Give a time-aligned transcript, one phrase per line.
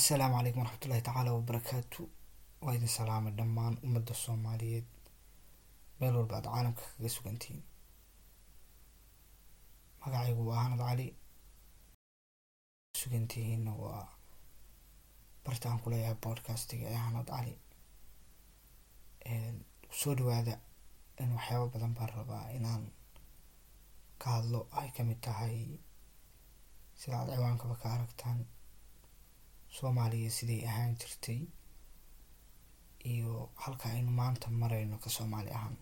[0.00, 2.02] assalaamu calaykum waraxmatullahi tacaala wabarakaatu
[2.64, 4.86] waa idin salaamay dhammaan ummadda soomaaliyeed.
[6.00, 7.62] Meel walba aad caalamka kaga sugantihiin
[10.00, 11.06] magacaygu waa hanad cali
[13.00, 14.04] sugantihiinna waa
[15.44, 17.54] bartaan ku leeyahay bodcastiga ee hanad cali
[20.00, 20.54] soo dhawaada
[21.22, 22.82] in waxyaaba badan baan rabaa inaan
[24.22, 24.60] ka hadlo.
[24.80, 25.56] Ay ka mid tahay
[27.00, 28.38] sida aad ciwaankaba ka aragtaan
[29.76, 31.40] soomaaliya siday ahaan jirtay
[33.12, 35.76] iyo halka aynu maanta marayno ka soomaali ahaan.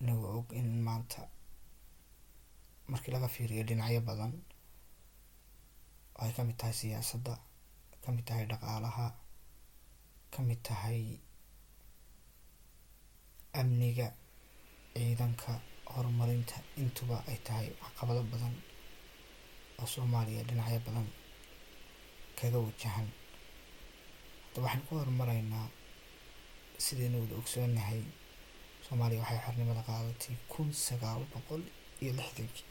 [0.00, 1.20] Inagoo og in maanta
[2.90, 4.32] markii laga fiiriyo dhinacyo badan
[6.18, 7.34] oo ay ka mid tahay siyaasadda
[8.02, 9.06] ka mid tahay dhaqaalaha
[10.32, 11.00] ka mid tahay
[13.60, 14.08] amniga
[14.94, 15.52] ciidanka
[15.92, 18.54] horumarinta intuba ay tahay caqabado badan
[19.80, 21.06] oo soomaaliya dhinacyo badan
[22.42, 23.08] kaga wajahan.
[24.44, 25.66] Hadda waxaan ku horumaraynaa
[26.84, 28.00] sidaynu wada ogsoonahay
[28.86, 31.62] soomaaliya waxay xornimada qaadatay kun sagaal boqol
[32.02, 32.66] iyo lixdankii.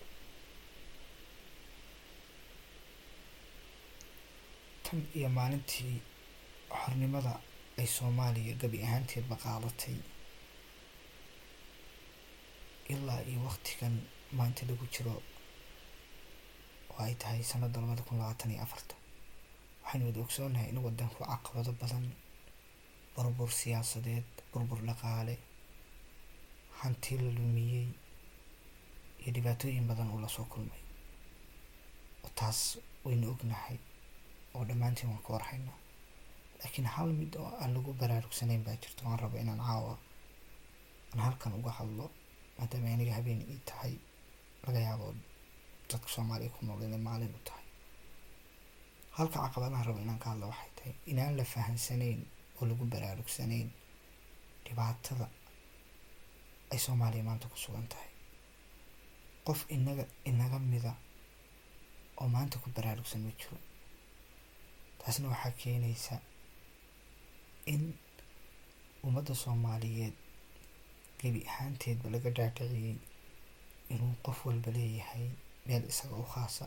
[4.86, 5.96] Tan iyo maalintii
[6.82, 7.34] xornimada
[7.80, 9.98] ay soomaaliya gabi ahaanteedba qaadatay.
[12.94, 13.96] Ilaa iyo waqtigan
[14.38, 15.16] maanta lagu jiro
[16.92, 18.96] oo ay tahay sanadda labada kun labaatan iyo afarta
[19.92, 22.06] waxaynu wada ogsoonahay in wadanku caqabado badan
[23.16, 25.36] burbur siyaasadeed burbur dhaqaale
[26.82, 27.88] hanti la lumiyey
[29.22, 30.82] iyo dhibaatooyin badan uu la soo kulmay.
[32.24, 32.60] Oo taas
[33.06, 33.78] waynu ognahay
[34.56, 35.78] oo dhammaantiin waan ka warhaynaa
[36.60, 39.94] laakiin hal mid oo aan lagu baraarugsanayn baa jirto waan rabo inaan caawa
[41.14, 42.06] aan halkan uga hadlo
[42.58, 43.94] maadaama aniga habeen ii tahay
[44.66, 45.08] laga yaabo
[45.90, 47.61] dadka soomaaliya ku nool inay maalin u tahay
[49.18, 52.20] halka caqabadahan rabo inaan ka hadlo waxay tahay inaan la fahansanayn
[52.58, 53.68] oo lagu baraarugsanayn
[54.66, 55.28] dhibaatada
[56.72, 58.10] ay soomaaliya maanta ku sugan tahay.
[59.48, 60.94] Qof inaga inaga mida
[62.20, 63.58] oo maanta ku baraarugsan ma jiro.
[65.00, 66.16] Taasna waxaa keenaysa
[67.74, 67.84] in
[69.06, 70.16] ummadda soomaaliyeed
[71.20, 72.96] gebi ahaanteedba laga dhaadhiciyey
[73.94, 75.26] inuu qof walba leeyahay
[75.68, 76.66] meel isaga u khaasa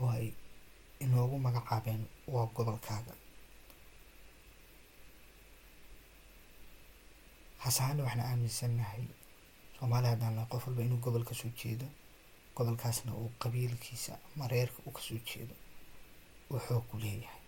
[0.00, 0.26] oo ay
[1.04, 2.02] inoogu magacaabeen
[2.34, 3.12] waa gobolkaaga.
[7.64, 9.04] Hasaana waxaan aaminsannahay
[9.78, 11.86] soomaaliya haddaan lahay qof walba inuu gobol ka soo jeedo
[12.56, 15.54] gobolkaasna uu qabiilkiisa ama reerka uu ka soo jeedo
[16.50, 17.40] uu xoog ku leeyahay.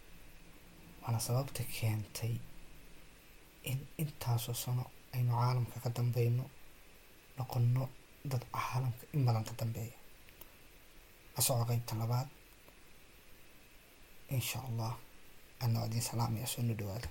[1.02, 2.34] Waana sababta keentay
[3.70, 4.84] in intaasoo sano
[5.14, 6.44] aynu caalamka ka dambeyno
[7.38, 7.84] noqono
[8.30, 9.98] dad caalamka in badan ka dambeeya.
[11.34, 12.28] La soco qeybta labaad
[14.37, 14.93] insha allah
[15.81, 17.09] waa idin salaamaya soo no dhawaada